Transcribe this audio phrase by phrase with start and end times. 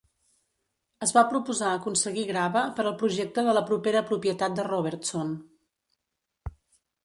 [1.05, 5.39] Es va proposar aconseguir grava per al projecte de la propera propietat de Robertson.